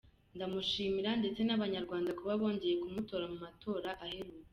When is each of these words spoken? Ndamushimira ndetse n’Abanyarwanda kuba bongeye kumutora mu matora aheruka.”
Ndamushimira 0.35 1.09
ndetse 1.19 1.41
n’Abanyarwanda 1.43 2.11
kuba 2.17 2.39
bongeye 2.41 2.75
kumutora 2.81 3.25
mu 3.31 3.37
matora 3.45 3.89
aheruka.” 4.05 4.47